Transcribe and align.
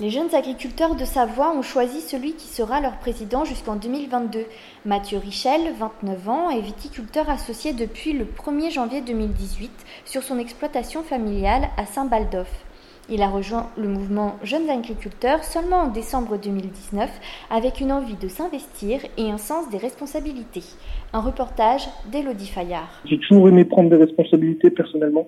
Les 0.00 0.08
jeunes 0.08 0.34
agriculteurs 0.34 0.94
de 0.94 1.04
Savoie 1.04 1.54
ont 1.54 1.60
choisi 1.60 2.00
celui 2.00 2.32
qui 2.32 2.46
sera 2.46 2.80
leur 2.80 2.96
président 2.96 3.44
jusqu'en 3.44 3.76
2022. 3.76 4.46
Mathieu 4.86 5.18
Richel, 5.18 5.60
29 5.78 6.28
ans, 6.30 6.48
est 6.48 6.62
viticulteur 6.62 7.28
associé 7.28 7.74
depuis 7.74 8.14
le 8.14 8.24
1er 8.24 8.72
janvier 8.72 9.02
2018 9.02 9.70
sur 10.06 10.22
son 10.22 10.38
exploitation 10.38 11.02
familiale 11.02 11.68
à 11.76 11.84
Saint-Baldoff. 11.84 12.64
Il 13.10 13.20
a 13.20 13.28
rejoint 13.28 13.68
le 13.76 13.88
mouvement 13.88 14.36
Jeunes 14.42 14.70
agriculteurs 14.70 15.44
seulement 15.44 15.80
en 15.82 15.88
décembre 15.88 16.38
2019 16.38 17.10
avec 17.50 17.82
une 17.82 17.92
envie 17.92 18.16
de 18.16 18.28
s'investir 18.28 19.00
et 19.18 19.30
un 19.30 19.36
sens 19.36 19.68
des 19.68 19.76
responsabilités. 19.76 20.64
Un 21.12 21.20
reportage 21.20 21.86
d'Élodie 22.10 22.46
Fayard. 22.46 23.02
J'ai 23.04 23.18
toujours 23.18 23.48
aimé 23.48 23.66
prendre 23.66 23.90
des 23.90 23.96
responsabilités 23.96 24.70
personnellement. 24.70 25.26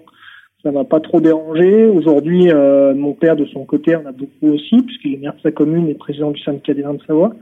Ça 0.62 0.70
m'a 0.70 0.84
pas 0.84 1.00
trop 1.00 1.20
dérangé. 1.20 1.86
Aujourd'hui, 1.86 2.50
euh, 2.50 2.94
mon 2.94 3.14
père, 3.14 3.34
de 3.36 3.46
son 3.46 3.64
côté, 3.64 3.96
en 3.96 4.06
a 4.06 4.12
beaucoup 4.12 4.48
aussi, 4.54 4.80
puisqu'il 4.82 5.14
est 5.14 5.18
maire 5.18 5.34
de 5.34 5.40
sa 5.40 5.50
commune 5.50 5.88
et 5.88 5.94
président 5.94 6.30
du 6.30 6.40
syndicat 6.40 6.74
des 6.74 6.82
vins 6.82 6.94
de 6.94 7.02
Savoie. 7.02 7.34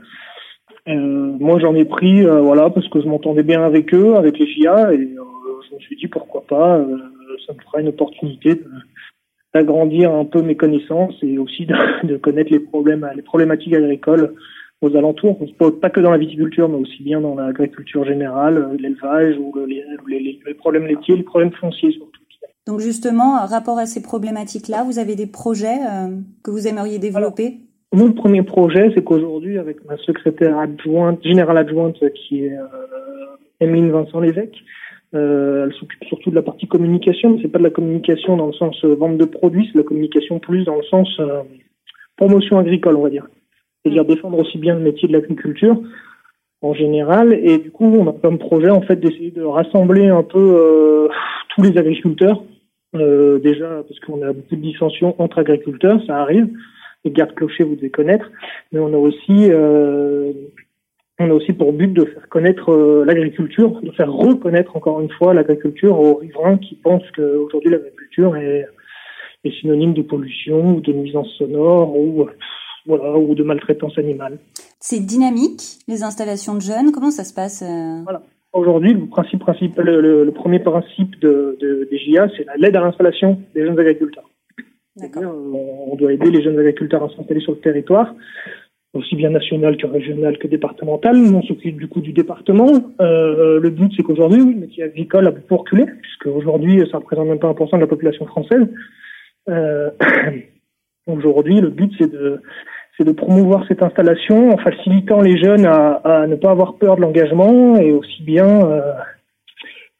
Euh, 0.87 0.91
moi, 1.39 1.59
j'en 1.59 1.75
ai 1.75 1.85
pris, 1.85 2.25
euh, 2.25 2.41
voilà, 2.41 2.69
parce 2.71 2.87
que 2.89 2.99
je 2.99 3.07
m'entendais 3.07 3.43
bien 3.43 3.63
avec 3.63 3.93
eux, 3.93 4.15
avec 4.15 4.39
les 4.39 4.47
FIA, 4.47 4.93
et 4.93 4.97
euh, 4.97 5.21
je 5.69 5.75
me 5.75 5.79
suis 5.81 5.95
dit 5.97 6.07
pourquoi 6.07 6.43
pas. 6.47 6.77
euh, 6.79 6.97
ça 7.47 7.53
me 7.53 7.59
fera 7.61 7.79
une 7.81 7.87
opportunité 7.89 8.61
d'agrandir 9.53 10.11
un 10.13 10.25
peu 10.25 10.41
mes 10.41 10.55
connaissances 10.55 11.15
et 11.21 11.37
aussi 11.37 11.65
de, 12.03 12.17
connaître 12.17 12.51
les 12.51 12.59
problèmes, 12.59 13.07
les 13.15 13.21
problématiques 13.21 13.73
agricoles 13.73 14.33
aux 14.81 14.95
alentours. 14.95 15.37
Pas, 15.79 15.89
que 15.91 15.99
dans 15.99 16.11
la 16.11 16.17
viticulture, 16.17 16.67
mais 16.69 16.77
aussi 16.77 17.03
bien 17.03 17.21
dans 17.21 17.35
l'agriculture 17.35 18.03
générale, 18.05 18.57
euh, 18.57 18.77
l'élevage 18.79 19.37
ou 19.37 19.51
le- 19.55 19.65
les, 19.65 19.83
les- 20.07 20.39
les- 20.45 20.53
problèmes 20.55 20.87
laitiers, 20.87 21.15
les 21.15 21.23
problèmes 21.23 21.51
fonciers. 21.51 21.97
Donc 22.67 22.79
justement, 22.79 23.45
rapport 23.45 23.79
à 23.79 23.85
ces 23.85 24.01
problématiques-là, 24.01 24.83
vous 24.83 24.99
avez 24.99 25.15
des 25.15 25.25
projets 25.25 25.79
euh, 25.81 26.15
que 26.43 26.51
vous 26.51 26.67
aimeriez 26.67 26.99
développer? 26.99 27.57
Mon 27.93 28.13
premier 28.13 28.43
projet, 28.43 28.91
c'est 28.95 29.03
qu'aujourd'hui, 29.03 29.57
avec 29.57 29.83
ma 29.85 29.97
secrétaire 29.97 30.57
adjointe, 30.57 31.21
générale 31.23 31.57
adjointe, 31.57 31.97
qui 32.13 32.45
est 32.45 32.57
euh, 32.57 32.65
Emeline 33.59 33.91
Vincent 33.91 34.19
Lévesque, 34.19 34.63
euh, 35.13 35.65
elle 35.65 35.73
s'occupe 35.73 36.03
surtout 36.05 36.29
de 36.29 36.35
la 36.35 36.41
partie 36.41 36.67
communication, 36.67 37.31
mais 37.31 37.39
c'est 37.41 37.49
pas 37.49 37.57
de 37.57 37.63
la 37.63 37.69
communication 37.69 38.37
dans 38.37 38.47
le 38.47 38.53
sens 38.53 38.81
euh, 38.85 38.95
vente 38.95 39.17
de 39.17 39.25
produits, 39.25 39.65
c'est 39.65 39.73
de 39.73 39.79
la 39.79 39.83
communication 39.83 40.39
plus 40.39 40.63
dans 40.63 40.77
le 40.77 40.83
sens 40.83 41.09
euh, 41.19 41.41
promotion 42.15 42.59
agricole, 42.59 42.95
on 42.95 43.01
va 43.01 43.09
dire. 43.09 43.27
C'est-à-dire 43.83 44.05
défendre 44.05 44.39
aussi 44.39 44.57
bien 44.57 44.75
le 44.75 44.81
métier 44.81 45.07
de 45.07 45.13
l'agriculture 45.13 45.81
en 46.61 46.73
général. 46.73 47.33
Et 47.33 47.57
du 47.57 47.71
coup, 47.71 47.85
on 47.85 48.07
a 48.07 48.13
comme 48.13 48.37
projet 48.37 48.69
en 48.69 48.81
fait 48.81 48.97
d'essayer 48.97 49.31
de 49.31 49.43
rassembler 49.43 50.07
un 50.07 50.23
peu 50.23 50.39
euh, 50.39 51.07
tous 51.55 51.63
les 51.63 51.77
agriculteurs. 51.77 52.43
Euh, 52.95 53.39
déjà 53.39 53.83
parce 53.87 53.99
qu'on 54.01 54.21
a 54.21 54.33
beaucoup 54.33 54.55
de 54.55 54.61
dissensions 54.61 55.15
entre 55.21 55.39
agriculteurs, 55.39 56.01
ça 56.05 56.17
arrive. 56.17 56.49
Les 57.05 57.11
gardes 57.11 57.33
clochers, 57.33 57.63
vous 57.63 57.75
devez 57.75 57.89
connaître. 57.89 58.29
Mais 58.71 58.79
on 58.79 58.93
a 58.93 58.97
aussi 58.97 59.49
euh, 59.49 60.33
on 61.19 61.29
a 61.29 61.33
aussi 61.33 61.53
pour 61.53 61.71
but 61.73 61.93
de 61.93 62.05
faire 62.05 62.27
connaître 62.29 62.71
euh, 62.71 63.05
l'agriculture, 63.05 63.81
de 63.81 63.91
faire 63.91 64.11
reconnaître 64.11 64.75
encore 64.75 64.99
une 65.01 65.11
fois 65.11 65.33
l'agriculture 65.33 65.97
aux 65.99 66.15
riverains 66.15 66.57
qui 66.57 66.75
pensent 66.75 67.09
qu'aujourd'hui 67.15 67.71
l'agriculture 67.71 68.35
est, 68.35 68.67
est 69.43 69.61
synonyme 69.61 69.93
de 69.93 70.01
pollution 70.01 70.75
ou 70.75 70.81
de 70.81 70.91
nuisance 70.91 71.29
sonore 71.37 71.95
ou 71.95 72.27
voilà 72.85 73.17
ou 73.17 73.35
de 73.35 73.43
maltraitance 73.43 73.97
animale. 73.97 74.39
C'est 74.79 74.99
dynamique, 74.99 75.79
les 75.87 76.03
installations 76.03 76.55
de 76.55 76.61
jeunes. 76.61 76.91
Comment 76.91 77.11
ça 77.11 77.23
se 77.23 77.33
passe 77.33 77.63
Voilà. 78.03 78.23
Aujourd'hui, 78.53 78.93
le 78.93 79.05
principe 79.07 79.43
le, 79.77 80.01
le- 80.01 80.23
le 80.25 80.31
premier 80.31 80.59
principe 80.59 81.17
de, 81.19 81.57
de- 81.61 81.87
des 81.89 81.97
JA, 81.97 82.27
c'est 82.35 82.45
la- 82.45 82.57
l'aide 82.57 82.75
à 82.75 82.81
l'installation 82.81 83.41
des 83.55 83.65
jeunes 83.65 83.79
agriculteurs. 83.79 84.29
Euh, 85.01 85.07
On 85.91 85.95
doit 85.95 86.11
aider 86.11 86.29
les 86.31 86.41
jeunes 86.43 86.59
agriculteurs 86.59 87.03
à 87.03 87.09
s'installer 87.15 87.39
sur 87.39 87.53
le 87.53 87.59
territoire, 87.59 88.13
aussi 88.93 89.15
bien 89.15 89.29
national 89.29 89.77
que 89.77 89.87
régional 89.87 90.37
que 90.37 90.47
départemental. 90.47 91.15
Nous, 91.15 91.33
on 91.37 91.41
s'occupe 91.43 91.77
du 91.77 91.87
coup 91.87 92.01
du 92.01 92.11
département. 92.11 92.71
Euh, 92.99 93.59
le 93.59 93.69
but, 93.69 93.91
c'est 93.95 94.03
qu'aujourd'hui, 94.03 94.41
oui, 94.41 94.53
le 94.53 94.59
métier 94.59 94.83
agricole 94.83 95.27
a 95.27 95.31
beaucoup 95.31 95.55
reculé, 95.57 95.85
puisque 96.01 96.25
aujourd'hui, 96.27 96.83
ça 96.91 96.97
représente 96.97 97.27
même 97.29 97.39
pas 97.39 97.47
1% 97.51 97.77
de 97.77 97.81
la 97.81 97.87
population 97.87 98.25
française. 98.25 98.67
Euh, 99.49 99.91
aujourd'hui, 101.07 101.61
le 101.61 101.69
but, 101.69 101.93
c'est 101.97 102.11
de 102.11 102.41
c'est 102.97 103.05
de 103.05 103.11
promouvoir 103.11 103.65
cette 103.67 103.83
installation 103.83 104.51
en 104.51 104.57
facilitant 104.57 105.21
les 105.21 105.37
jeunes 105.41 105.65
à, 105.65 106.25
ne 106.27 106.35
pas 106.35 106.51
avoir 106.51 106.75
peur 106.75 106.95
de 106.97 107.01
l'engagement 107.01 107.77
et 107.77 107.91
aussi 107.91 108.21
bien 108.23 108.65
euh, 108.65 108.93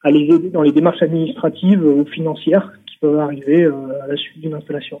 à 0.02 0.10
les 0.10 0.34
aider 0.34 0.50
dans 0.50 0.62
les 0.62 0.72
démarches 0.72 1.02
administratives 1.02 1.84
ou 1.84 2.04
financières 2.06 2.72
qui 2.86 2.98
peuvent 2.98 3.18
arriver 3.18 3.64
euh, 3.64 4.02
à 4.04 4.08
la 4.08 4.16
suite 4.16 4.40
d'une 4.40 4.54
installation. 4.54 5.00